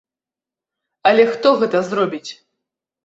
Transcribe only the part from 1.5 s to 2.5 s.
гэта зробіць?